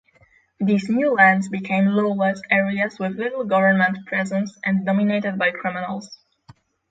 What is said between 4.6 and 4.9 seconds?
and